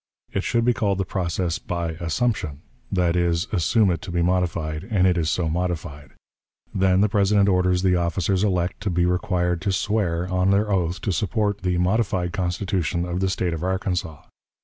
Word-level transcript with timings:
It 0.33 0.43
should 0.43 0.65
be 0.65 0.73
called 0.73 0.97
the 0.97 1.05
process 1.05 1.59
by 1.59 1.89
"assumption" 1.99 2.61
that 2.91 3.15
is, 3.15 3.47
assume 3.51 3.91
it 3.91 4.01
to 4.01 4.09
be 4.11 4.23
modified, 4.23 4.83
and 4.89 5.05
it 5.05 5.15
is 5.15 5.29
so 5.29 5.47
modified. 5.47 6.09
Then 6.73 7.01
the 7.01 7.07
President 7.07 7.47
orders 7.47 7.83
the 7.83 7.95
officers 7.97 8.43
elect 8.43 8.81
to 8.81 8.89
be 8.89 9.05
required 9.05 9.61
to 9.61 9.71
swear, 9.71 10.27
on 10.27 10.49
their 10.49 10.71
oath, 10.71 11.01
to 11.01 11.11
support 11.11 11.61
"the 11.61 11.77
modified 11.77 12.33
Constitution 12.33 13.05
of 13.05 13.19
the 13.19 13.29
State 13.29 13.53
of 13.53 13.61
Arkansas." 13.63 14.23